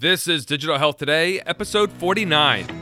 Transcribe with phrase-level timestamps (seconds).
[0.00, 2.78] This is Digital Health Today, episode 49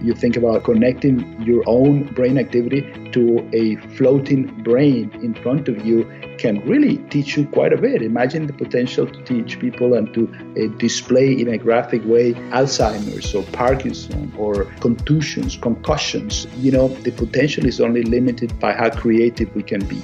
[0.00, 5.84] you think about connecting your own brain activity to a floating brain in front of
[5.84, 6.04] you
[6.38, 8.00] can really teach you quite a bit.
[8.00, 13.34] Imagine the potential to teach people and to uh, display in a graphic way Alzheimer's
[13.34, 16.46] or Parkinson or contusions, concussions.
[16.58, 20.00] You know, the potential is only limited by how creative we can be.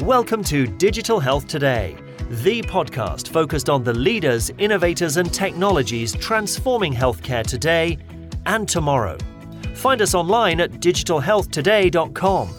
[0.00, 1.96] Welcome to Digital Health Today
[2.28, 7.98] the podcast focused on the leaders, innovators, and technologies transforming healthcare today
[8.46, 9.16] and tomorrow.
[9.74, 12.54] Find us online at digitalhealthtoday.com.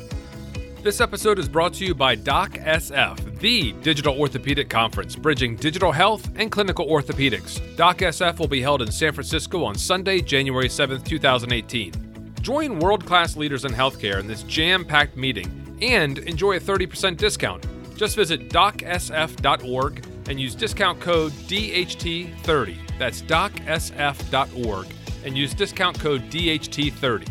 [0.84, 6.30] This episode is brought to you by DocSF, the digital orthopedic conference bridging digital health
[6.36, 7.60] and clinical orthopedics.
[7.76, 12.34] DocSF will be held in San Francisco on Sunday, January 7th, 2018.
[12.42, 17.18] Join world class leaders in healthcare in this jam packed meeting and enjoy a 30%
[17.18, 17.66] discount.
[17.98, 22.78] Just visit docsf.org and use discount code DHT30.
[23.00, 24.88] That's docsf.org
[25.26, 27.28] and use discount code DHT30.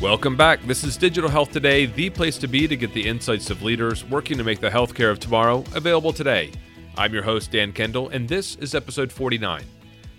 [0.00, 0.62] Welcome back.
[0.62, 4.04] This is Digital Health Today, the place to be to get the insights of leaders
[4.04, 6.50] working to make the healthcare of tomorrow available today.
[6.96, 9.62] I'm your host, Dan Kendall, and this is episode 49.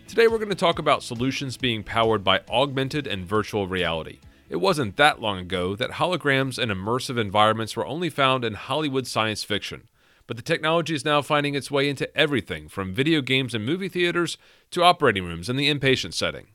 [0.07, 4.19] Today, we're going to talk about solutions being powered by augmented and virtual reality.
[4.49, 9.07] It wasn't that long ago that holograms and immersive environments were only found in Hollywood
[9.07, 9.87] science fiction
[10.29, 13.89] but the technology is now finding its way into everything from video games and movie
[13.89, 14.37] theaters
[14.69, 16.49] to operating rooms in the inpatient setting.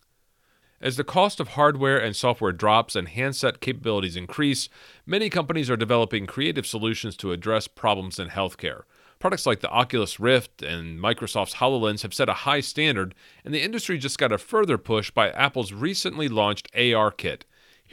[0.81, 4.69] As the cost of hardware and software drops and handset capabilities increase,
[5.05, 8.83] many companies are developing creative solutions to address problems in healthcare.
[9.19, 13.13] Products like the Oculus Rift and Microsoft's HoloLens have set a high standard,
[13.45, 17.45] and the industry just got a further push by Apple's recently launched AR Kit.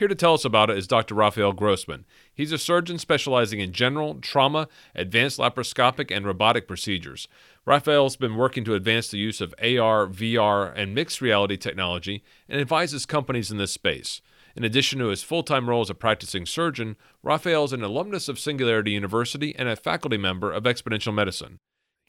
[0.02, 1.14] Here to tell us about it is Dr.
[1.14, 2.06] Rafael Grossman.
[2.34, 7.28] He's a surgeon specializing in general, trauma, advanced laparoscopic, and robotic procedures.
[7.68, 12.60] Rafael's been working to advance the use of AR, VR, and mixed reality technology and
[12.60, 14.24] advises companies in this space.
[14.56, 18.28] In addition to his full time role as a practicing surgeon, Rafael is an alumnus
[18.28, 21.60] of Singularity University and a faculty member of Exponential Medicine.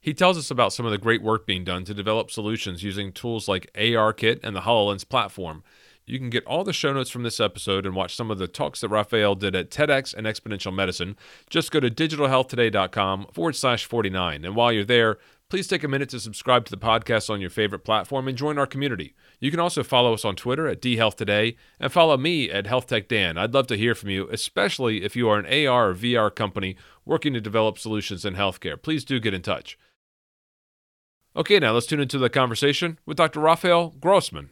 [0.00, 3.12] He tells us about some of the great work being done to develop solutions using
[3.12, 5.62] tools like ARKit and the HoloLens platform.
[6.04, 8.48] You can get all the show notes from this episode and watch some of the
[8.48, 11.16] talks that Rafael did at TEDx and Exponential Medicine.
[11.48, 14.44] Just go to digitalhealthtoday.com forward slash 49.
[14.44, 15.18] And while you're there,
[15.48, 18.58] please take a minute to subscribe to the podcast on your favorite platform and join
[18.58, 19.14] our community.
[19.38, 23.38] You can also follow us on Twitter at dhealthtoday and follow me at HealthTechDan.
[23.38, 26.76] I'd love to hear from you, especially if you are an AR or VR company
[27.04, 28.80] working to develop solutions in healthcare.
[28.80, 29.78] Please do get in touch.
[31.36, 33.40] Okay, now let's tune into the conversation with Dr.
[33.40, 34.50] Rafael Grossman.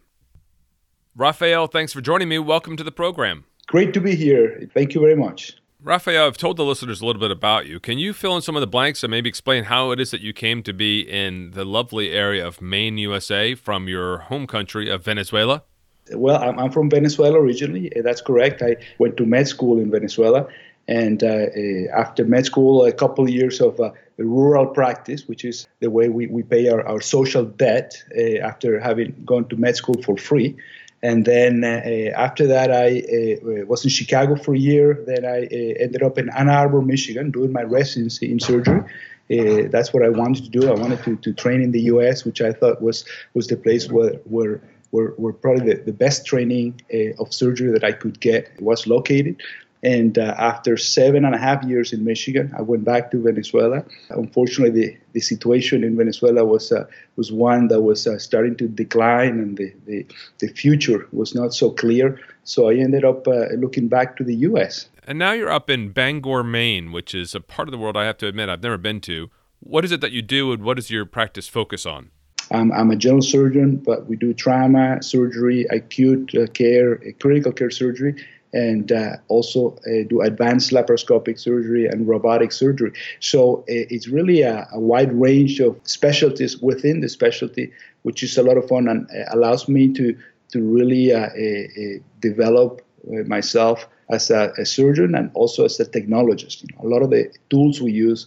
[1.16, 2.38] Rafael, thanks for joining me.
[2.38, 3.44] Welcome to the program.
[3.66, 4.68] Great to be here.
[4.74, 5.56] Thank you very much.
[5.82, 7.80] Rafael, I've told the listeners a little bit about you.
[7.80, 10.20] Can you fill in some of the blanks and maybe explain how it is that
[10.20, 14.88] you came to be in the lovely area of Maine, USA, from your home country
[14.88, 15.64] of Venezuela?
[16.12, 17.90] Well, I'm from Venezuela originally.
[18.04, 18.62] That's correct.
[18.62, 20.46] I went to med school in Venezuela.
[20.86, 25.44] And uh, uh after med school, a couple of years of uh, rural practice, which
[25.44, 29.56] is the way we, we pay our, our social debt uh, after having gone to
[29.56, 30.56] med school for free.
[31.02, 35.02] And then uh, after that, I uh, was in Chicago for a year.
[35.06, 38.82] Then I uh, ended up in Ann Arbor, Michigan, doing my residency in surgery.
[39.30, 40.68] Uh, that's what I wanted to do.
[40.68, 43.88] I wanted to, to train in the U.S., which I thought was was the place
[43.88, 48.20] where where where, where probably the, the best training uh, of surgery that I could
[48.20, 49.40] get was located.
[49.82, 53.82] And uh, after seven and a half years in Michigan, I went back to Venezuela.
[54.10, 56.84] Unfortunately, the, the situation in Venezuela was uh,
[57.16, 60.06] was one that was uh, starting to decline, and the, the,
[60.40, 62.20] the, future was not so clear.
[62.44, 64.88] So I ended up uh, looking back to the U.S.
[65.06, 68.04] And now you're up in Bangor, Maine, which is a part of the world I
[68.04, 69.30] have to admit I've never been to.
[69.60, 72.10] What is it that you do, and what does your practice focus on?
[72.52, 77.70] Um, I'm a general surgeon, but we do trauma, surgery, acute uh, care, critical care
[77.70, 78.16] surgery,
[78.52, 82.92] and uh, also uh, do advanced laparoscopic surgery and robotic surgery.
[83.20, 88.36] So uh, it's really a, a, wide range of specialties within the specialty, which is
[88.36, 90.16] a lot of fun and uh, allows me to
[90.52, 92.82] to really uh, uh, develop
[93.26, 96.62] myself as a, a, surgeon and also as a technologist.
[96.62, 98.26] You know, a lot of the tools we use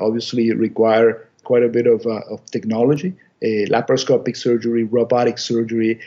[0.00, 3.14] obviously require quite a bit of, of technology.
[3.42, 5.98] laparoscopic surgery, robotic surgery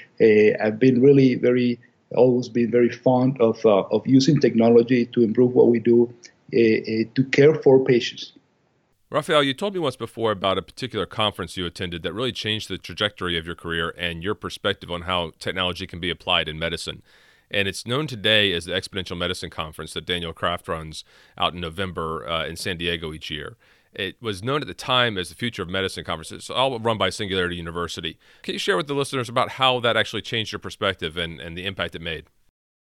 [0.61, 1.77] have been really very
[2.15, 6.13] always been very fond of, uh, of using technology to improve what we do
[6.53, 8.33] uh, uh, to care for patients.
[9.11, 12.69] Rafael, you told me once before about a particular conference you attended that really changed
[12.69, 16.59] the trajectory of your career and your perspective on how technology can be applied in
[16.59, 17.01] medicine.
[17.49, 21.03] And it's known today as the Exponential Medicine Conference that Daniel Kraft runs
[21.37, 23.57] out in November uh, in San Diego each year.
[23.93, 26.31] It was known at the time as the Future of Medicine Conference.
[26.31, 28.17] It's all run by Singularity University.
[28.43, 31.57] Can you share with the listeners about how that actually changed your perspective and, and
[31.57, 32.25] the impact it made?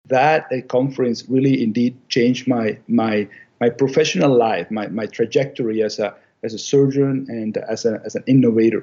[0.07, 3.27] That uh, conference really indeed changed my my
[3.59, 8.15] my professional life, my, my trajectory as a as a surgeon and as, a, as
[8.15, 8.81] an innovator.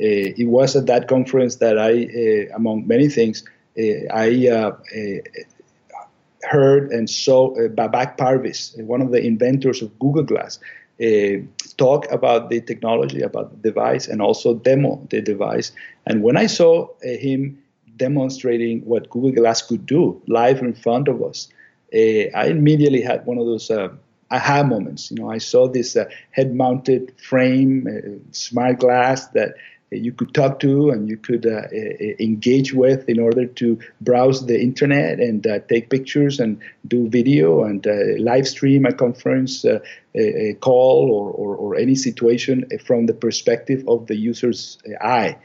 [0.00, 3.44] Uh, it was at that conference that I, uh, among many things,
[3.78, 3.82] uh,
[4.12, 5.18] I uh, uh,
[6.42, 10.58] heard and saw Babak Parviz, one of the inventors of Google Glass,
[11.76, 15.72] talk about the technology, about the device, and also demo the device.
[16.06, 17.58] And when I saw him
[17.96, 21.48] demonstrating what Google Glass could do live in front of us,
[21.92, 23.70] I immediately had one of those
[24.30, 25.10] aha moments.
[25.10, 29.54] You know, I saw this uh, head-mounted frame, uh, smart glass that
[29.92, 31.62] you could talk to and you could uh,
[32.18, 37.64] engage with in order to browse the internet and uh, take pictures and do video
[37.64, 39.80] and uh, live stream a conference, uh,
[40.14, 45.36] a, a, call, or, or, or, any situation from the perspective of the user's eye.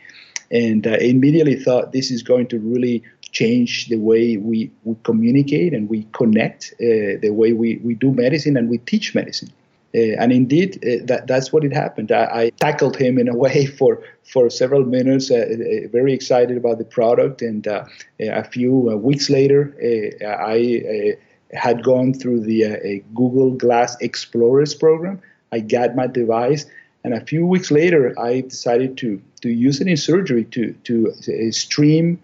[0.51, 5.73] And I immediately thought this is going to really change the way we, we communicate
[5.73, 9.49] and we connect, uh, the way we, we do medicine and we teach medicine.
[9.95, 12.11] Uh, and indeed, uh, that, that's what it happened.
[12.11, 16.57] I, I, tackled him in a way for, for several minutes, uh, uh, very excited
[16.57, 17.41] about the product.
[17.41, 17.85] And uh,
[18.19, 19.75] a few weeks later,
[20.21, 21.15] I
[21.53, 25.21] had gone through the Google Glass Explorers program.
[25.51, 26.65] I got my device.
[27.05, 31.51] And a few weeks later, I decided to, to use it in surgery to, to
[31.53, 32.19] stream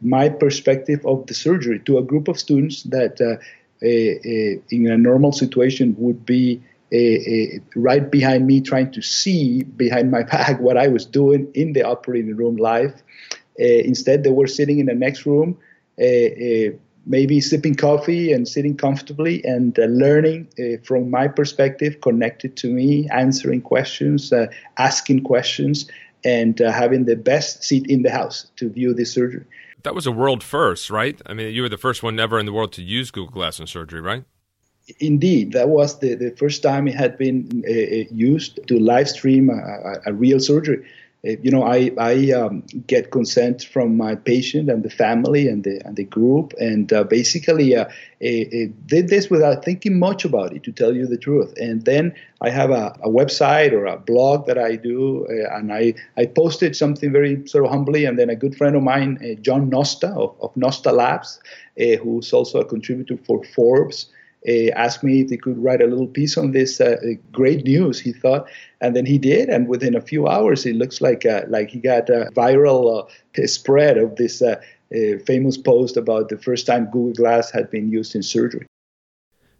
[0.00, 3.36] my perspective of the surgery to a group of students that uh,
[3.82, 6.62] in a normal situation would be
[7.74, 11.82] right behind me trying to see behind my back what I was doing in the
[11.82, 13.02] operating room live.
[13.56, 15.58] instead, they were sitting in the next room
[17.06, 22.68] maybe sipping coffee and sitting comfortably and uh, learning uh, from my perspective, connected to
[22.68, 24.46] me, answering questions, uh,
[24.76, 25.88] asking questions,
[26.24, 29.44] and having the best seat in the house to view the surgery
[29.82, 31.22] that was a world first, right?
[31.26, 33.60] I mean, you were the first one ever in the world to use Google Glass
[33.60, 34.24] in surgery, right?
[35.00, 39.08] Indeed, that was the, the first time it had been uh, uh used to live
[39.08, 40.86] stream a, a, real surgery.
[41.26, 45.64] Uh, you know, I, I um, get consent from my patient and the family and
[45.64, 47.86] the, and the group, and uh, basically uh,
[48.20, 51.52] did this without thinking much about it, to tell you the truth.
[51.56, 55.72] And then I have a, a website or a blog that I do, uh, and
[55.72, 59.18] I, I posted something very sort of humbly, and then a good friend of mine,
[59.20, 61.40] uh, John Nosta of, of Nosta Labs,
[61.80, 64.06] uh, who's also a contributor for Forbes,
[64.48, 66.96] uh, asked me if he could write a little piece on this uh,
[67.32, 68.00] great news.
[68.00, 68.48] He thought,
[68.80, 71.78] and then he did, and within a few hours, it looks like uh, like he
[71.78, 74.60] got a viral uh, spread of this uh,
[74.94, 78.66] uh, famous post about the first time Google Glass had been used in surgery.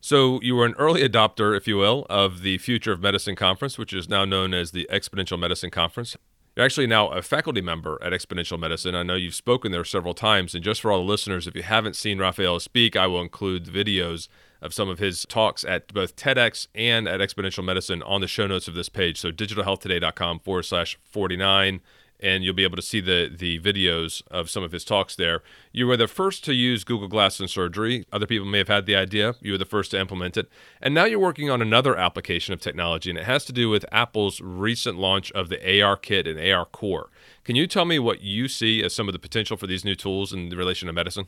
[0.00, 3.76] So you were an early adopter, if you will, of the Future of Medicine conference,
[3.76, 6.16] which is now known as the Exponential Medicine Conference.
[6.56, 8.94] You're actually now a faculty member at Exponential Medicine.
[8.94, 10.54] I know you've spoken there several times.
[10.54, 13.66] And just for all the listeners, if you haven't seen Rafael speak, I will include
[13.66, 14.28] the videos
[14.62, 18.46] of some of his talks at both TEDx and at Exponential Medicine on the show
[18.46, 19.20] notes of this page.
[19.20, 21.82] So digitalhealthtoday.com forward slash 49
[22.20, 25.42] and you'll be able to see the the videos of some of his talks there.
[25.72, 28.06] You were the first to use Google Glass in surgery.
[28.12, 29.34] Other people may have had the idea.
[29.40, 30.48] You were the first to implement it.
[30.80, 33.84] And now you're working on another application of technology, and it has to do with
[33.92, 37.10] Apple's recent launch of the AR Kit and AR Core.
[37.44, 39.94] Can you tell me what you see as some of the potential for these new
[39.94, 41.26] tools in relation to medicine?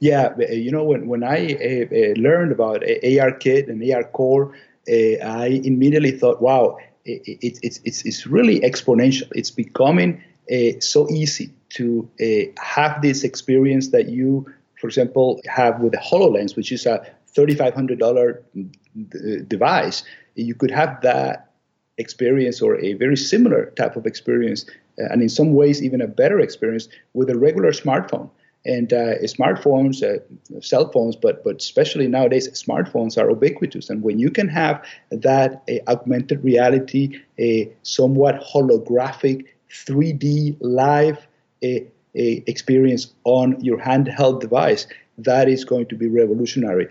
[0.00, 4.54] Yeah, you know, when, when I uh, learned about AR Kit and AR Core,
[4.88, 9.28] uh, I immediately thought, wow, it, it's, it's, it's really exponential.
[9.34, 14.46] It's becoming uh, so easy to uh, have this experience that you,
[14.80, 20.04] for example, have with the HoloLens, which is a $3,500 d- device.
[20.34, 21.50] You could have that
[21.98, 24.66] experience or a very similar type of experience,
[25.00, 28.30] uh, and in some ways, even a better experience with a regular smartphone.
[28.66, 30.18] And uh, smartphones, uh,
[30.60, 33.88] cell phones, but but especially nowadays, smartphones are ubiquitous.
[33.90, 41.26] And when you can have that augmented reality, a somewhat holographic 3D live
[41.62, 44.86] a, a experience on your handheld device,
[45.18, 46.88] that is going to be revolutionary.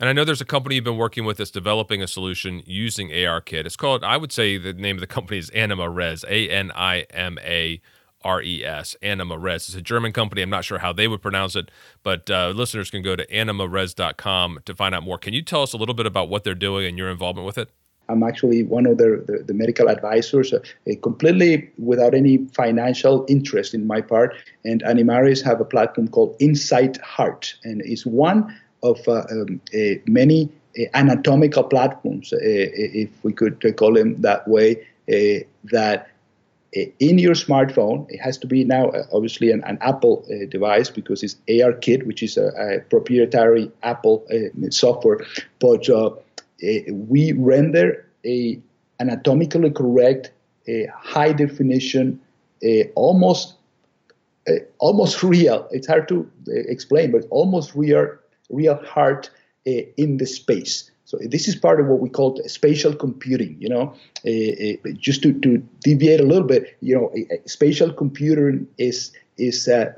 [0.00, 3.08] And I know there's a company you've been working with that's developing a solution using
[3.08, 3.66] ARKit.
[3.66, 6.70] It's called, I would say the name of the company is Anima Res, A N
[6.74, 7.80] I M A
[8.24, 9.68] R E S, Anima Res.
[9.68, 10.42] It's a German company.
[10.42, 11.70] I'm not sure how they would pronounce it,
[12.02, 15.18] but uh, listeners can go to animares.com to find out more.
[15.18, 17.58] Can you tell us a little bit about what they're doing and your involvement with
[17.58, 17.70] it?
[18.10, 20.60] I'm actually one of the, the, the medical advisors, uh,
[21.02, 24.34] completely without any financial interest in my part.
[24.64, 29.60] And Animares have a platform called Insight Heart, and it's one of uh, um,
[30.06, 30.50] many
[30.94, 36.08] anatomical platforms, if we could call them that way, that
[36.74, 38.06] Eh, in your smartphone.
[38.10, 42.06] It has to be now uh, obviously an, an Apple uh, device because it's ARKit,
[42.06, 44.26] which is a, a proprietary Apple
[44.70, 45.20] software.
[45.60, 46.10] But uh,
[46.88, 48.60] we render a
[49.00, 50.32] anatomically correct,
[50.66, 52.20] a high definition,
[52.94, 53.54] almost
[54.78, 55.68] almost real.
[55.70, 58.08] It's hard to explain, but almost real
[58.50, 59.30] real heart
[59.64, 60.90] in the space.
[61.08, 63.56] So this is part of what we call spatial computing.
[63.58, 63.94] You know,
[64.26, 67.10] uh, uh, just to, to deviate a little bit, you know,
[67.46, 69.94] spatial computing is is a,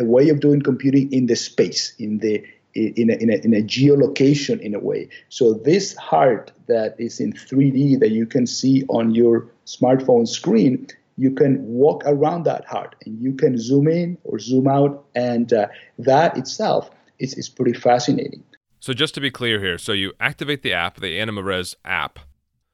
[0.00, 2.42] a, way of doing computing in the space, in the
[2.74, 5.08] in a, in, a, in a geolocation in a way.
[5.28, 10.88] So this heart that is in 3D that you can see on your smartphone screen,
[11.16, 15.52] you can walk around that heart and you can zoom in or zoom out, and
[15.52, 15.68] uh,
[16.00, 18.42] that itself is, is pretty fascinating.
[18.84, 22.18] So just to be clear here, so you activate the app, the AnimaRes app,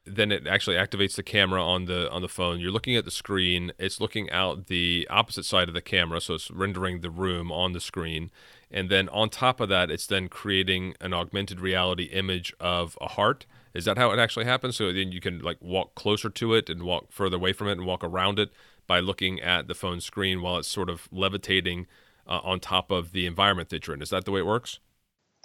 [0.04, 2.58] then it actually activates the camera on the on the phone.
[2.58, 3.70] You're looking at the screen.
[3.78, 7.74] It's looking out the opposite side of the camera, so it's rendering the room on
[7.74, 8.32] the screen.
[8.72, 13.10] And then on top of that, it's then creating an augmented reality image of a
[13.10, 13.46] heart.
[13.72, 14.78] Is that how it actually happens?
[14.78, 17.78] So then you can like walk closer to it and walk further away from it
[17.78, 18.50] and walk around it
[18.88, 21.86] by looking at the phone screen while it's sort of levitating
[22.26, 24.02] uh, on top of the environment that you're in.
[24.02, 24.80] Is that the way it works?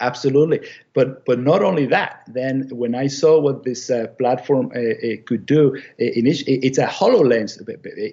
[0.02, 0.60] Absolutely,
[0.94, 2.24] but but not only that.
[2.28, 6.86] Then when I saw what this uh, platform uh, uh could do, uh, it's a
[6.86, 7.58] Hololens.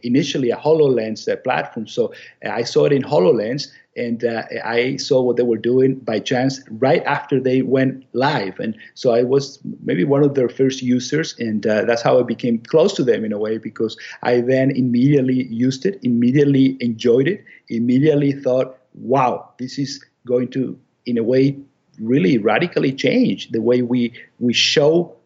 [0.04, 1.88] Initially, a Hololens uh, platform.
[1.88, 2.12] So
[2.44, 4.22] uh, I saw it in Hololens, and
[4.64, 8.60] I saw what they were doing by chance right after they went live.
[8.60, 12.58] And so I was maybe one of their first users, and that's how I became
[12.58, 17.44] close to them in a way because I then immediately used it, immediately enjoyed it,
[17.70, 21.56] immediately thought, "Wow, this is going to." in a way
[22.00, 25.16] really radically change the way we we show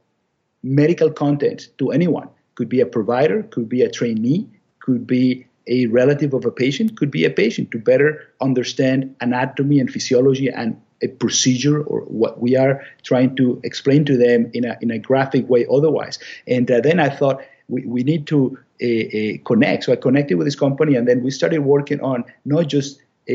[0.63, 2.29] medical content to anyone.
[2.55, 4.49] Could be a provider, could be a trainee,
[4.81, 9.81] could be a relative of a patient, could be a patient to better understand anatomy
[9.81, 14.65] and physiology and a procedure or what we are trying to explain to them in
[14.65, 16.19] a, in a graphic way otherwise.
[16.47, 19.85] And uh, then I thought we, we need to uh, uh, connect.
[19.85, 23.35] So I connected with this company and then we started working on not just uh,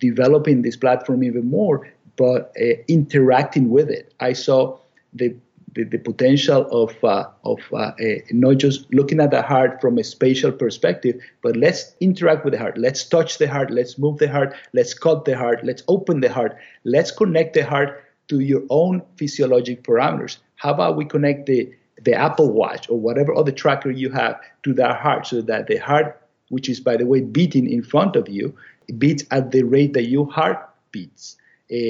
[0.00, 4.14] developing this platform even more, but uh, interacting with it.
[4.20, 4.78] I saw
[5.12, 5.34] the
[5.74, 7.92] the, the potential of uh, of uh, uh,
[8.30, 12.58] not just looking at the heart from a spatial perspective, but let's interact with the
[12.58, 12.78] heart.
[12.78, 13.70] Let's touch the heart.
[13.70, 14.54] Let's move the heart.
[14.72, 15.64] Let's cut the heart.
[15.64, 16.56] Let's open the heart.
[16.84, 20.38] Let's connect the heart to your own physiologic parameters.
[20.56, 24.74] How about we connect the the Apple Watch or whatever other tracker you have to
[24.74, 28.28] that heart, so that the heart, which is by the way beating in front of
[28.28, 28.54] you,
[28.98, 31.36] beats at the rate that your heart beats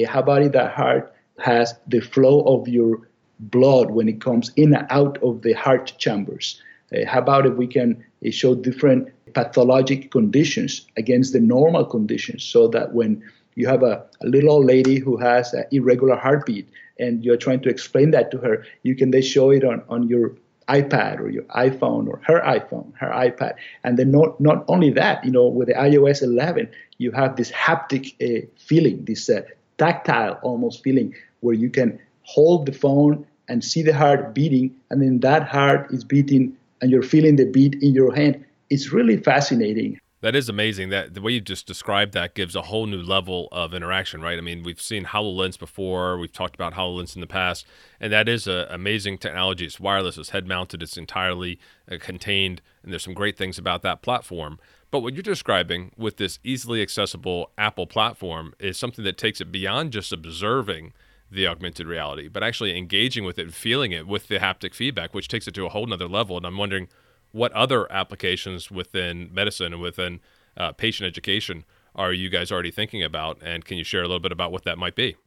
[0.07, 3.07] how about that heart has the flow of your
[3.39, 6.61] blood when it comes in and out of the heart chambers?
[6.93, 12.43] Uh, how about if we can uh, show different pathologic conditions against the normal conditions
[12.43, 13.21] so that when
[13.55, 17.59] you have a, a little old lady who has an irregular heartbeat and you're trying
[17.61, 20.35] to explain that to her, you can then show it on, on your
[20.69, 23.55] iPad or your iPhone or her iPhone, her iPad.
[23.83, 27.51] And then not, not only that, you know, with the iOS 11, you have this
[27.51, 29.41] haptic uh, feeling, this uh,
[29.77, 35.01] tactile almost feeling where you can hold the phone and see the heart beating, and
[35.01, 38.43] then that heart is beating and you're feeling the beat in your hand.
[38.69, 39.99] It's really fascinating.
[40.21, 40.89] That is amazing.
[40.89, 44.39] That the way you just described that gives a whole new level of interaction, right?
[44.39, 46.17] I mean, we've seen HoloLens before.
[46.17, 47.67] We've talked about HoloLens in the past,
[47.99, 49.65] and that is an amazing technology.
[49.65, 50.17] It's wireless.
[50.17, 50.81] It's head mounted.
[50.81, 51.59] It's entirely
[51.91, 54.57] uh, contained, and there's some great things about that platform.
[54.95, 59.51] But what you're describing with this easily accessible Apple platform is something that takes it
[59.51, 60.93] beyond just observing
[61.29, 65.13] the augmented reality, but actually engaging with it and feeling it with the haptic feedback,
[65.13, 66.37] which takes it to a whole nother level.
[66.37, 66.87] And I'm wondering
[67.33, 70.21] what other applications within medicine and within
[70.55, 73.37] uh, patient education are you guys already thinking about?
[73.41, 75.17] And can you share a little bit about what that might be?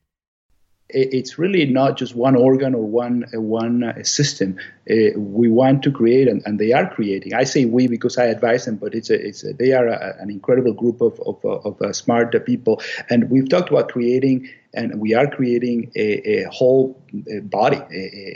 [0.91, 4.57] It's really not just one organ or one one uh, system.
[4.91, 7.35] Uh, we want to create, and, they are creating.
[7.35, 10.17] I say we because I advise them, but it's a, it's a, they are a,
[10.19, 12.81] an incredible group of of, of uh, smart people,
[13.11, 16.99] and we've talked about creating, and we are creating a, whole
[17.43, 17.83] body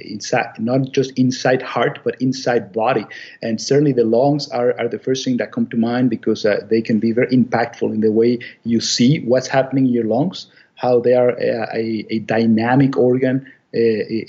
[0.05, 3.07] inside, not just Insight Heart, but inside body.
[3.41, 6.83] And certainly the lungs are, are the first thing that come to mind because they
[6.83, 10.49] can be very impactful in the way you see what's happening in your lungs
[10.83, 11.51] how they are a,
[11.83, 13.37] a, a dynamic organ
[13.75, 13.79] uh,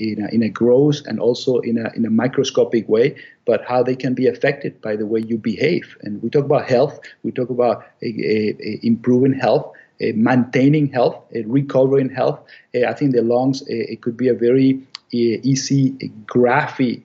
[0.10, 3.84] in, a, in a gross and also in a, in a microscopic way, but how
[3.84, 5.98] they can be affected by the way you behave.
[6.04, 9.74] And we talk about health, we talk about uh, uh, improving health.
[10.02, 12.40] Uh, maintaining health, uh, recovering health.
[12.76, 14.82] Uh, I think the lungs it could be a very
[15.12, 15.92] easy
[16.26, 17.04] graphic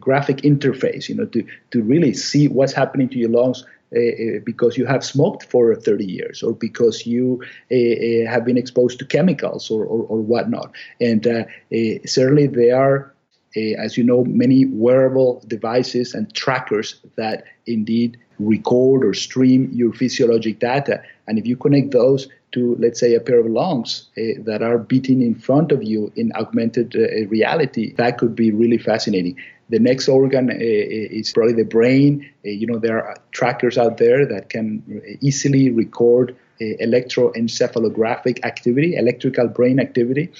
[0.00, 3.64] graphic interface, you know, to to really see what's happening to your lungs
[3.96, 7.42] uh, because you have smoked for 30 years or because you
[7.72, 10.72] uh, have been exposed to chemicals or, or, or whatnot.
[11.00, 11.44] And uh,
[12.06, 13.14] certainly there are,
[13.56, 20.58] as you know, many wearable devices and trackers that indeed record or stream your physiologic
[20.60, 21.02] data.
[21.26, 24.78] And if you connect those to, let's say, a pair of lungs uh, that are
[24.78, 29.36] beating in front of you in augmented uh, reality, that could be really fascinating.
[29.68, 32.28] The next organ uh, is probably the brain.
[32.42, 34.82] you know, there are trackers out there that can
[35.20, 40.32] easily record electroencephalographic activity, electrical brain activity,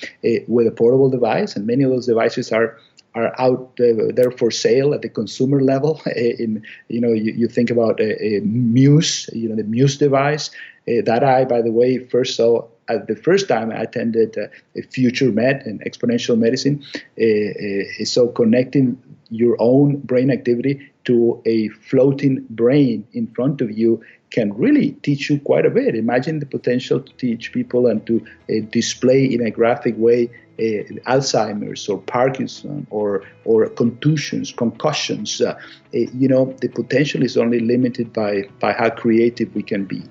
[0.49, 2.79] with a portable device, and many of those devices are
[3.15, 6.01] are out uh, there for sale at the consumer level.
[6.17, 10.51] In you know, you, you think about a, a, Muse, you know, the Muse device
[10.89, 14.47] uh, that I, by the way, first saw at the first time I attended uh,
[14.91, 16.83] Future Med and Exponential Medicine.
[17.21, 23.77] Uh, uh, so connecting your own brain activity to a floating brain in front of
[23.77, 25.95] you can really teach you quite a bit.
[25.95, 30.83] Imagine the potential to teach people and to uh, display in a graphic way uh,
[31.07, 35.41] Alzheimer's or Parkinson or or contusions, concussions.
[35.41, 35.59] Uh, uh,
[35.93, 40.03] you know, the potential is only limited by by how creative we can be.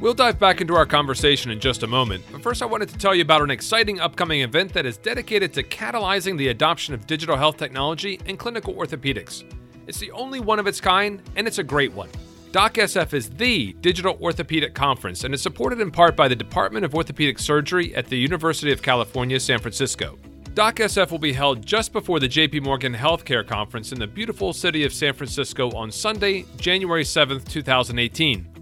[0.00, 2.98] We'll dive back into our conversation in just a moment, but first I wanted to
[2.98, 7.06] tell you about an exciting upcoming event that is dedicated to catalyzing the adoption of
[7.06, 9.44] digital health technology in clinical orthopedics.
[9.86, 12.08] It's the only one of its kind, and it's a great one.
[12.50, 16.94] DocSF is the digital orthopedic conference and is supported in part by the Department of
[16.94, 20.18] Orthopedic Surgery at the University of California, San Francisco.
[20.54, 24.84] DocSF will be held just before the JP Morgan Healthcare Conference in the beautiful city
[24.84, 28.53] of San Francisco on Sunday, January 7th, 2018.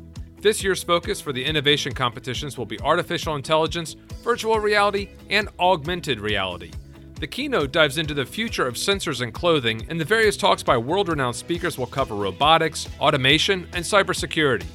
[0.42, 3.94] This year's focus for the innovation competitions will be artificial intelligence,
[4.24, 6.72] virtual reality, and augmented reality.
[7.20, 10.76] The keynote dives into the future of sensors and clothing, and the various talks by
[10.76, 14.66] world renowned speakers will cover robotics, automation, and cybersecurity.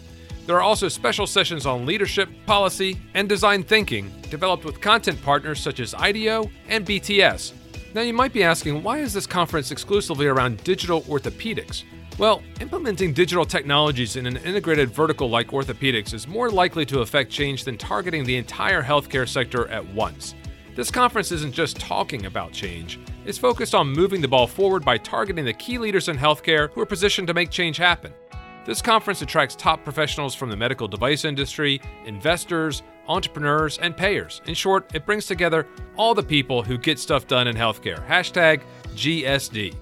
[0.45, 5.60] There are also special sessions on leadership, policy, and design thinking, developed with content partners
[5.60, 7.51] such as IDEO and BTS.
[7.93, 11.84] Now, you might be asking, why is this conference exclusively around digital orthopedics?
[12.17, 17.30] Well, implementing digital technologies in an integrated vertical like orthopedics is more likely to affect
[17.30, 20.34] change than targeting the entire healthcare sector at once.
[20.75, 24.97] This conference isn't just talking about change, it's focused on moving the ball forward by
[24.97, 28.12] targeting the key leaders in healthcare who are positioned to make change happen.
[28.65, 34.41] This conference attracts top professionals from the medical device industry, investors, entrepreneurs, and payers.
[34.47, 38.06] In short, it brings together all the people who get stuff done in healthcare.
[38.08, 38.62] Hashtag
[38.95, 39.75] GSD.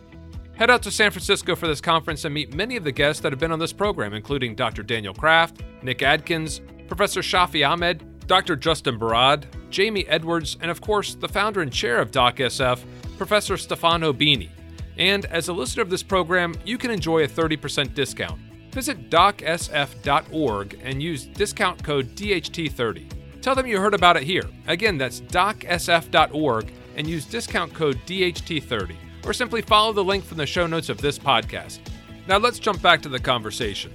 [0.56, 3.34] Head out to San Francisco for this conference and meet many of the guests that
[3.34, 4.84] have been on this program, including Dr.
[4.84, 8.56] Daniel Kraft, Nick Adkins, Professor Shafi Ahmed, Dr.
[8.56, 12.80] Justin Barad, Jamie Edwards, and of course, the founder and chair of DocSF,
[13.18, 14.50] Professor Stefano Bini.
[14.98, 18.39] And as a listener of this program, you can enjoy a 30% discount.
[18.72, 23.41] Visit docsf.org and use discount code DHT30.
[23.41, 24.50] Tell them you heard about it here.
[24.68, 30.45] Again, that's docsf.org and use discount code DHT30 or simply follow the link from the
[30.45, 31.79] show notes of this podcast.
[32.27, 33.93] Now let's jump back to the conversation.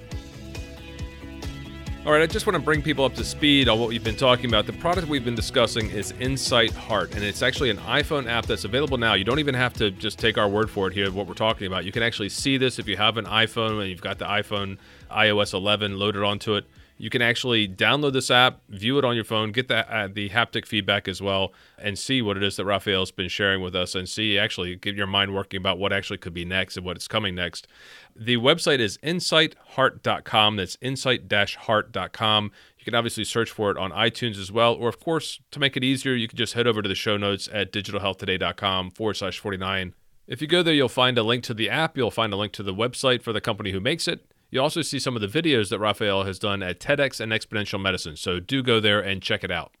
[2.03, 4.15] All right, I just want to bring people up to speed on what we've been
[4.15, 4.65] talking about.
[4.65, 8.63] The product we've been discussing is Insight Heart, and it's actually an iPhone app that's
[8.63, 9.13] available now.
[9.13, 11.67] You don't even have to just take our word for it here, what we're talking
[11.67, 11.85] about.
[11.85, 14.79] You can actually see this if you have an iPhone and you've got the iPhone
[15.11, 16.65] iOS 11 loaded onto it
[17.01, 20.29] you can actually download this app, view it on your phone, get the, uh, the
[20.29, 23.95] haptic feedback as well, and see what it is that Rafael's been sharing with us
[23.95, 27.07] and see actually get your mind working about what actually could be next and what's
[27.07, 27.67] coming next.
[28.15, 30.57] The website is insightheart.com.
[30.57, 32.51] That's insight-heart.com.
[32.77, 34.75] You can obviously search for it on iTunes as well.
[34.75, 37.17] Or, of course, to make it easier, you can just head over to the show
[37.17, 39.95] notes at digitalhealthtoday.com forward slash 49.
[40.27, 41.97] If you go there, you'll find a link to the app.
[41.97, 44.30] You'll find a link to the website for the company who makes it.
[44.51, 47.81] You also see some of the videos that Rafael has done at TEDx and Exponential
[47.81, 49.75] Medicine, so do go there and check it out.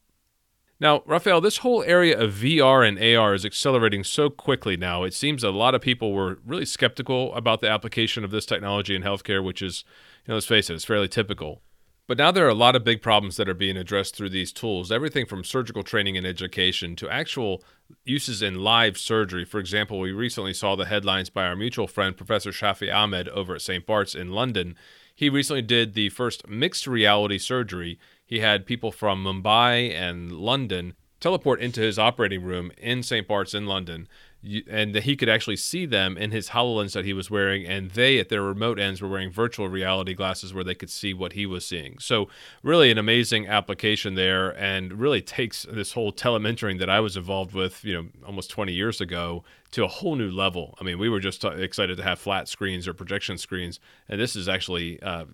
[0.79, 5.03] Now, Rafael, this whole area of VR and AR is accelerating so quickly now.
[5.03, 8.95] It seems a lot of people were really skeptical about the application of this technology
[8.95, 9.83] in healthcare, which is,
[10.25, 11.61] you know, let's face it, it's fairly typical.
[12.11, 14.51] But now there are a lot of big problems that are being addressed through these
[14.51, 17.63] tools, everything from surgical training and education to actual
[18.03, 19.45] uses in live surgery.
[19.45, 23.55] For example, we recently saw the headlines by our mutual friend, Professor Shafi Ahmed, over
[23.55, 23.85] at St.
[23.85, 24.75] Bart's in London.
[25.15, 27.97] He recently did the first mixed reality surgery.
[28.25, 33.25] He had people from Mumbai and London teleport into his operating room in St.
[33.25, 34.09] Bart's in London,
[34.67, 38.17] and he could actually see them in his HoloLens that he was wearing, and they
[38.17, 41.45] at their remote ends were wearing virtual reality glasses where they could see what he
[41.45, 41.99] was seeing.
[41.99, 42.27] So,
[42.63, 47.53] really, an amazing application there, and really takes this whole telementoring that I was involved
[47.53, 50.75] with, you know, almost 20 years ago to a whole new level.
[50.81, 54.35] I mean, we were just excited to have flat screens or projection screens, and this
[54.35, 55.25] is actually uh,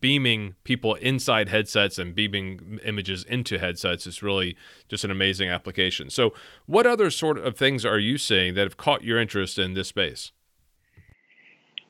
[0.00, 4.56] beaming people inside headsets and beaming images into headsets is really
[4.88, 6.10] just an amazing application.
[6.10, 6.32] So,
[6.66, 9.88] what other sort of things are you seeing that have caught your interest in this
[9.88, 10.32] space?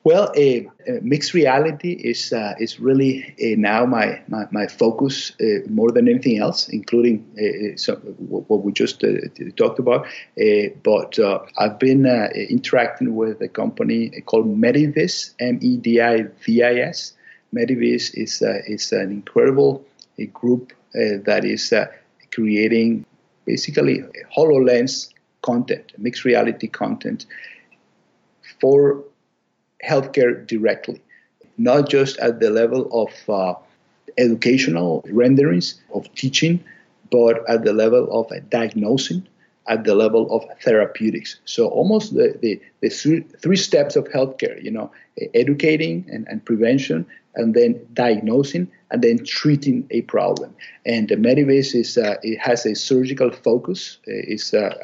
[0.05, 5.31] Well, uh, uh, mixed reality is uh, is really uh, now my, my, my focus
[5.39, 9.01] uh, more than anything else, including uh, some, what we just
[9.55, 10.05] talked about.
[10.83, 11.17] but
[11.57, 17.13] I've been interacting with a company called Medivis, M-E-D-I-V-I-S.
[17.53, 19.85] Medivis is is an incredible
[20.33, 21.87] group uh, that is uh,
[22.31, 23.05] creating
[23.45, 24.03] basically
[24.35, 25.09] HoloLens
[25.41, 27.25] content, mixed reality content
[28.59, 29.03] for
[29.85, 31.01] healthcare directly,
[31.57, 33.53] not just at the level of uh,
[34.17, 36.63] educational renderings of teaching,
[37.11, 39.27] but at the level of uh, diagnosing,
[39.67, 41.39] at the level of therapeutics.
[41.45, 44.91] So almost the, the, the three, steps of healthcare, you know,
[45.33, 50.53] educating and, and prevention, and then diagnosing, and then treating a problem.
[50.85, 53.97] And the Medivis is, uh, it has a surgical focus.
[54.05, 54.75] It's, uh,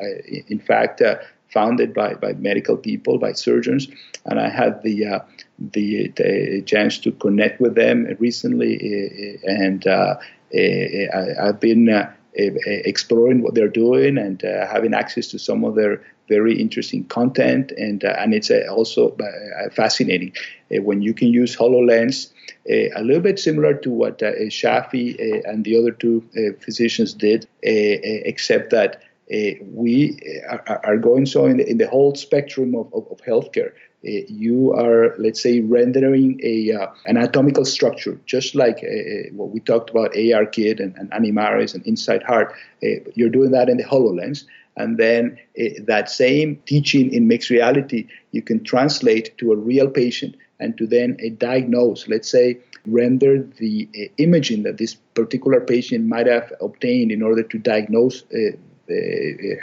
[0.47, 1.17] in fact, uh,
[1.49, 3.87] founded by, by medical people, by surgeons,
[4.25, 5.19] and I had the uh,
[5.57, 10.15] the, the, chance to connect with them recently, uh, and uh,
[10.53, 15.75] I, have been uh, exploring what they're doing and uh, having access to some of
[15.75, 20.31] their very interesting content, and uh, and it's uh, also uh, uh, fascinating
[20.69, 22.31] when you can use Hololens.
[22.69, 25.17] a little bit similar to what Shafi
[25.49, 26.23] and the other two
[26.61, 30.17] physicians did, except that uh, we
[30.49, 33.73] are, are, going so in the, in the, whole spectrum of, of, of healthcare.
[34.07, 39.59] Uh, you are, let's say, rendering a uh, anatomical structure, just like uh, what we
[39.59, 42.53] talked about ARKit and, and Anima Res and Insight Heart.
[42.81, 44.45] Uh, you're doing that in the HoloLens.
[44.77, 49.89] And then uh, that same teaching in mixed reality, you can translate to a real
[49.89, 56.27] patient and to then diagnose, let's say, render the imaging that this particular patient might
[56.27, 58.23] have obtained in order to diagnose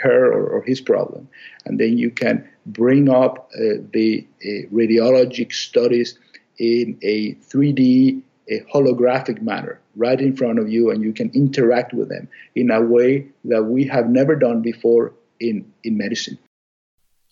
[0.01, 1.27] her or, or, his problem.
[1.65, 6.17] And then you can bring up uh, the uh, radiologic studies
[6.57, 11.93] in a 3D a holographic manner right in front of you and you can interact
[11.93, 16.37] with them in a way that we have never done before in, in medicine.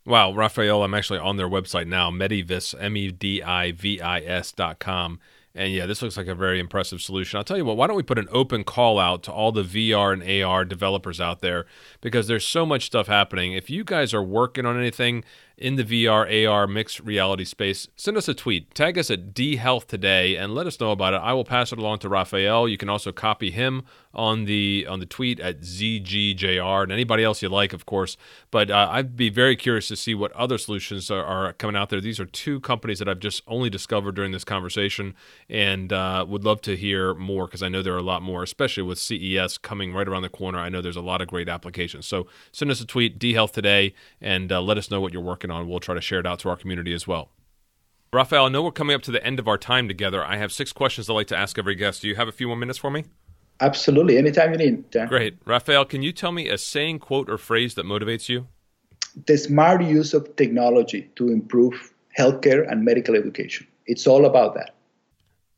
[0.05, 4.19] Wow, Rafael, I'm actually on their website now, Medivis, M E D I V I
[4.19, 5.19] S dot com.
[5.55, 7.37] And yeah, this looks like a very impressive solution.
[7.37, 9.63] I'll tell you what, why don't we put an open call out to all the
[9.63, 11.65] VR and AR developers out there
[12.01, 13.53] because there's so much stuff happening.
[13.53, 15.23] If you guys are working on anything
[15.57, 18.73] in the VR, AR, mixed reality space, send us a tweet.
[18.75, 21.17] Tag us at D Health Today and let us know about it.
[21.17, 22.67] I will pass it along to Rafael.
[22.67, 23.83] You can also copy him
[24.15, 28.17] on the on the tweet at ZGJR and anybody else you like, of course.
[28.51, 31.89] But uh, I'd be very curious to see what other solutions are, are, coming out
[31.89, 32.01] there.
[32.01, 35.15] These are two companies that I've just only discovered during this conversation
[35.49, 38.43] and uh, would love to hear more because I know there are a lot more,
[38.43, 40.59] especially with CES coming right around the corner.
[40.59, 42.05] I know there's a lot of great applications.
[42.05, 45.21] So send us a tweet, D Health Today, and uh, let us know what you're
[45.21, 45.69] working working on.
[45.69, 47.29] We'll try to share it out to our community as well.
[48.13, 50.23] Rafael, I know we're coming up to the end of our time together.
[50.23, 52.01] I have six questions I'd like to ask every guest.
[52.01, 53.05] Do you have a few more minutes for me?
[53.59, 54.17] Absolutely.
[54.17, 54.89] Anytime you need.
[54.91, 55.07] Dan.
[55.07, 55.37] Great.
[55.45, 58.47] Rafael, can you tell me a saying, quote, or phrase that motivates you?
[59.27, 63.67] The smart use of technology to improve healthcare and medical education.
[63.85, 64.75] It's all about that.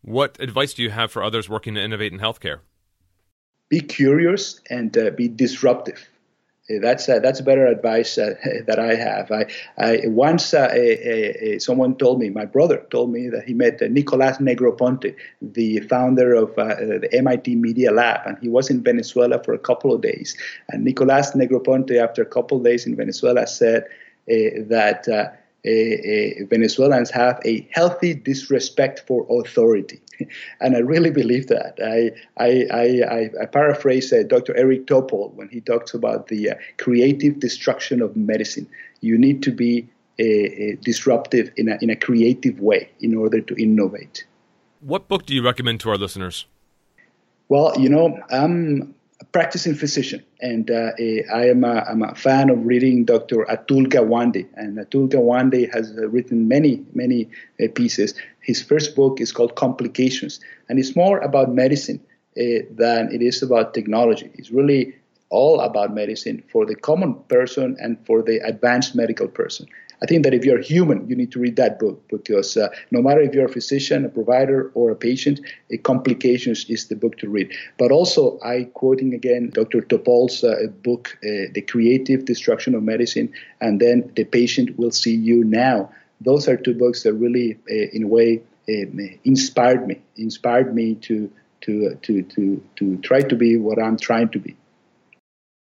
[0.01, 2.59] What advice do you have for others working to innovate in healthcare?
[3.69, 6.07] Be curious and uh, be disruptive
[6.69, 8.35] that's uh, that's better advice uh,
[8.67, 9.31] that I have.
[9.31, 9.45] I,
[9.77, 13.81] I once uh, a, a, someone told me, my brother told me that he met
[13.81, 18.83] uh, Nicholas Negroponte, the founder of uh, the MIT Media Lab, and he was in
[18.83, 20.35] Venezuela for a couple of days.
[20.69, 23.85] And Nicholas Negroponte, after a couple of days in Venezuela, said
[25.65, 30.01] uh, Venezuelans have a healthy disrespect for authority.
[30.61, 31.77] and I really believe that.
[31.83, 34.55] I, I, I, I paraphrase uh, Dr.
[34.55, 38.67] Eric Topol when he talks about the uh, creative destruction of medicine.
[39.01, 39.87] You need to be
[40.81, 44.25] disruptive in a, in a creative way in order to innovate.
[44.81, 46.47] What book do you recommend to our listeners?
[47.49, 50.91] Well, you know, I'm a practicing physician, and uh,
[51.33, 53.45] I am a, I'm a fan of reading Dr.
[53.49, 54.47] Atul Gawande.
[54.55, 58.13] And Atul Gawande has uh, written many, many uh, pieces.
[58.41, 61.99] His first book is called Complications, and it's more about medicine
[62.37, 64.29] uh, than it is about technology.
[64.35, 64.95] It's really
[65.29, 69.67] all about medicine for the common person and for the advanced medical person.
[70.01, 73.01] I think that if you're human, you need to read that book because uh, no
[73.01, 75.39] matter if you're a physician, a provider, or a patient,
[75.71, 77.51] a complications is the book to read.
[77.77, 79.81] But also, I quoting again Dr.
[79.81, 85.15] Topol's uh, book, uh, The Creative Destruction of Medicine, and then The Patient Will See
[85.15, 85.91] You Now.
[86.21, 90.01] Those are two books that really, uh, in a way, um, inspired me.
[90.17, 91.31] Inspired me to
[91.61, 94.55] to uh, to to to try to be what I'm trying to be.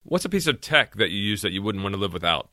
[0.05, 2.51] What's a piece of tech that you use that you wouldn't want to live without?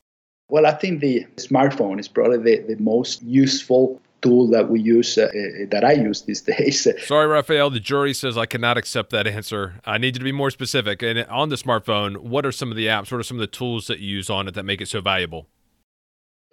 [0.52, 5.16] Well, I think the smartphone is probably the, the most useful tool that we use
[5.16, 6.86] uh, uh that I use these days.
[7.06, 7.70] Sorry, Rafael.
[7.70, 9.80] The jury says I cannot accept that answer.
[9.86, 11.00] I need you to be more specific.
[11.02, 13.10] And on the smartphone, what are some of the apps?
[13.10, 15.00] What are some of the tools that you use on it that make it so
[15.00, 15.46] valuable?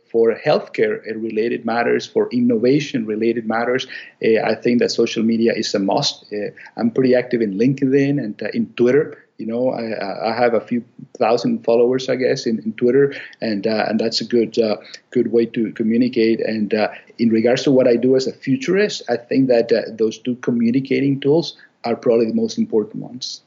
[0.10, 3.86] For healthcare related matters, for innovation related matters,
[4.24, 6.24] uh, I think that social media is a must.
[6.32, 9.26] Uh, I'm pretty active in LinkedIn and uh, in Twitter.
[9.40, 10.84] You know, I, I have a few
[11.18, 14.76] thousand followers, I guess, in, in Twitter, and uh, and that's a good uh,
[15.12, 16.42] good way to communicate.
[16.42, 19.84] And uh, in regards to what I do as a futurist, I think that uh,
[19.94, 23.42] those two communicating tools are probably the most important ones.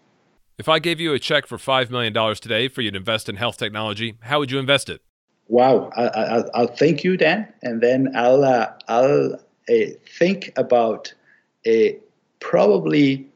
[0.57, 3.29] If I gave you a check for five million dollars today for you to invest
[3.29, 5.03] in health technology, how would you invest it?
[5.49, 9.75] Wow, I, will thank you, Dan, and then I'll uh, I'll uh,
[10.19, 11.13] think about
[11.67, 11.99] a
[12.41, 13.29] probably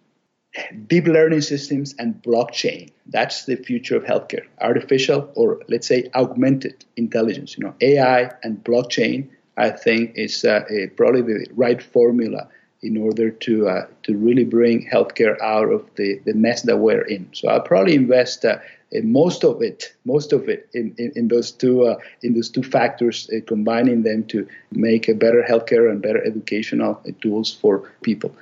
[0.86, 2.90] deep learning systems and blockchain.
[3.06, 4.46] That's the future of healthcare.
[4.60, 7.56] Artificial or let's say augmented intelligence.
[7.56, 9.28] You know, AI and blockchain.
[9.58, 12.48] I think is uh, a, probably the right formula
[12.82, 17.02] in order to uh, to really bring healthcare out of the, the mess that we're
[17.02, 17.28] in.
[17.32, 18.58] So I'll probably invest uh,
[18.92, 22.50] in most of it, most of it in, in, in those two uh, in those
[22.50, 27.90] two factors, uh, combining them to make a better healthcare and better educational tools for
[28.02, 28.34] people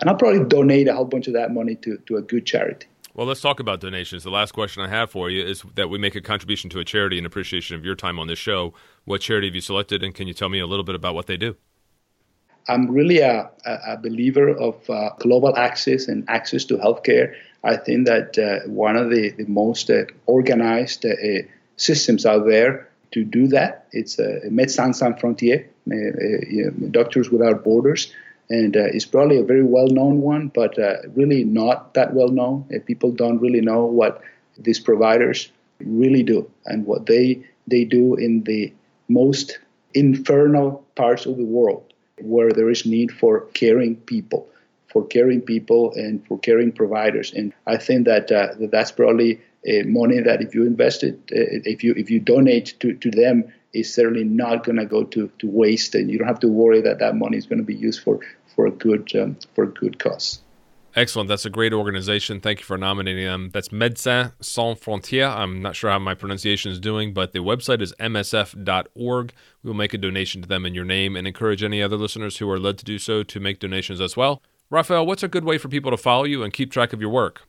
[0.00, 2.86] and I'll probably donate a whole bunch of that money to, to a good charity.
[3.14, 4.24] Well, let's talk about donations.
[4.24, 6.84] The last question I have for you is that we make a contribution to a
[6.84, 8.72] charity in appreciation of your time on this show.
[9.04, 11.26] What charity have you selected, and can you tell me a little bit about what
[11.26, 11.56] they do?
[12.68, 17.34] I'm really a, a believer of uh, global access and access to healthcare.
[17.64, 21.16] I think that uh, one of the, the most uh, organized uh,
[21.76, 28.12] systems out there to do that, it's uh, Médecins Sans Frontières, uh, Doctors Without Borders
[28.50, 32.66] and uh, it's probably a very well-known one, but uh, really not that well-known.
[32.74, 34.22] Uh, people don't really know what
[34.58, 35.50] these providers
[35.80, 38.72] really do and what they they do in the
[39.08, 39.58] most
[39.94, 44.48] infernal parts of the world where there is need for caring people,
[44.88, 47.32] for caring people and for caring providers.
[47.32, 51.14] And I think that, uh, that that's probably uh, money that if you invest it,
[51.32, 55.04] uh, if you if you donate to, to them, is certainly not going to go
[55.04, 57.64] to, to waste, and you don't have to worry that that money is going to
[57.64, 58.20] be used for
[58.54, 60.40] for a good um, for a good cause.
[60.94, 61.28] Excellent.
[61.28, 62.38] That's a great organization.
[62.38, 63.50] Thank you for nominating them.
[63.52, 65.34] That's Médecins Sans Frontières.
[65.34, 69.32] I'm not sure how my pronunciation is doing, but the website is msf.org.
[69.62, 72.36] We will make a donation to them in your name and encourage any other listeners
[72.36, 74.42] who are led to do so to make donations as well.
[74.68, 77.10] Rafael, what's a good way for people to follow you and keep track of your
[77.10, 77.42] work?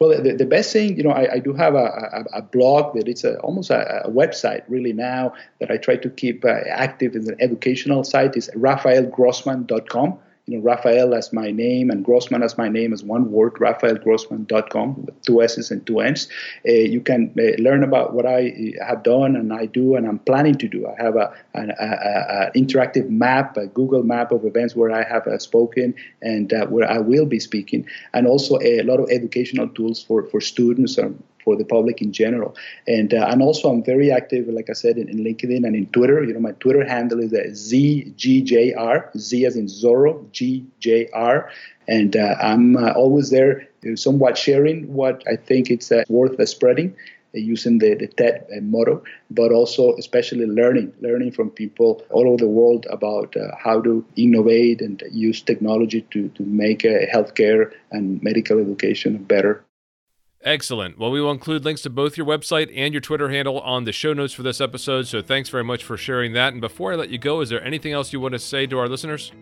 [0.00, 2.94] Well, the, the best thing, you know, I, I do have a, a, a, blog
[2.94, 6.60] that it's a, almost a, a, website really now that I try to keep uh,
[6.70, 10.18] active as an educational site is rafaelgrossman.com
[10.50, 15.04] you know, Rafael as my name and Grossman as my name as one word, rafaelgrossman.com
[15.06, 16.26] with two S's and two N's.
[16.68, 20.18] Uh, you can uh, learn about what I have done and I do and I'm
[20.18, 20.88] planning to do.
[20.88, 25.04] I have a, an a, a interactive map, a Google map of events where I
[25.04, 29.08] have uh, spoken and uh, where I will be speaking, and also a lot of
[29.08, 30.98] educational tools for, for students
[31.44, 32.56] for the public in general.
[32.86, 35.86] And uh, and also I'm very active, like I said, in, in, LinkedIn and in
[35.86, 36.22] Twitter.
[36.24, 41.48] You know, my Twitter handle is uh, ZGJR, Z as in Zorro, GJR.
[41.88, 46.94] And uh, I'm uh, always there, somewhat sharing what I think it's uh, worth spreading
[47.32, 52.48] using the, the TED motto, but also especially learning, learning from people all over the
[52.48, 58.22] world about uh, how to innovate and use technology to, to make uh, healthcare and
[58.22, 59.64] medical education better.
[60.42, 60.98] Excellent.
[60.98, 63.92] Well, we will include links to both your website and your Twitter handle on the
[63.92, 65.06] show notes for this episode.
[65.06, 66.52] So thanks very much for sharing that.
[66.52, 68.78] And before I let you go, is there anything else you want to say to
[68.78, 69.32] our listeners?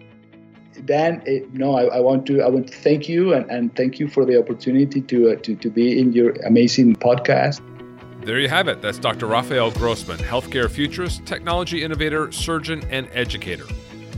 [0.85, 3.75] Dan, it, eh, no, I, I, want to I want to thank you and, and
[3.77, 7.61] thank you for the opportunity to, uh, to to be in your amazing podcast.
[8.25, 8.83] There you have it.
[8.83, 9.27] That's Dr.
[9.27, 13.65] Rafael Grossman, healthcare futurist, technology innovator, surgeon, and educator.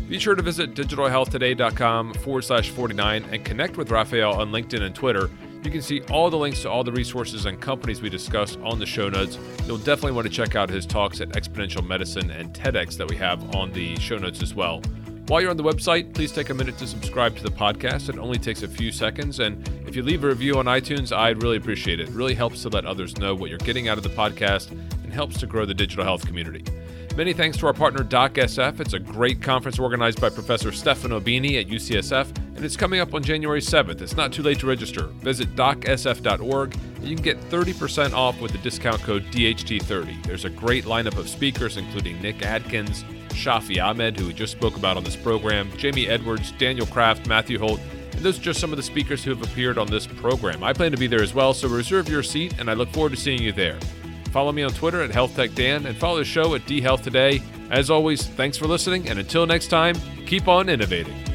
[0.09, 4.95] Be sure to visit digitalhealthtoday.com forward slash 49 and connect with Rafael on LinkedIn and
[4.95, 5.31] Twitter
[5.65, 8.79] you can see all the links to all the resources and companies we discussed on
[8.79, 9.39] the show notes.
[9.67, 13.17] You'll definitely want to check out his talks at Exponential Medicine and TEDx that we
[13.17, 14.81] have on the show notes as well.
[15.27, 18.09] While you're on the website, please take a minute to subscribe to the podcast.
[18.09, 19.39] It only takes a few seconds.
[19.39, 22.09] And If you leave a review on iTunes, I'd really appreciate it.
[22.09, 25.13] It really helps to let others know what you're getting out of the podcast and
[25.13, 26.65] helps to grow the digital health community.
[27.17, 28.81] Many thanks to our partner DocSF.
[28.81, 33.15] It's a great conference organized by Professor Stefano Bini at UCSF, and it's coming up
[33.15, 34.03] on January 7th.
[34.03, 35.07] It's not too late to register.
[35.23, 40.27] Visit docsf.org and you can get 30% off with the discount code DHT30.
[40.27, 44.77] There's a great lineup of speakers, including Nick Adkins, Shafi Ahmed, who we just spoke
[44.77, 47.81] about on this program, Jamie Edwards, Daniel Kraft, Matthew Holt,
[48.13, 50.63] and those are just some of the speakers who have appeared on this program.
[50.63, 53.13] I plan to be there as well, so reserve your seat, and I look forward
[53.13, 53.79] to seeing you there.
[54.33, 57.41] Follow me on Twitter at HealthTechDan and follow the show at DHealth Today.
[57.71, 59.97] As always, thanks for listening, and until next time,
[60.27, 61.30] keep on innovating.